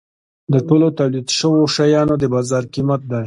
د 0.53 0.55
ټولو 0.67 0.87
تولید 0.99 1.27
شوو 1.37 1.61
شیانو 1.75 2.13
د 2.21 2.23
بازار 2.33 2.63
قیمت 2.73 3.01
دی. 3.11 3.19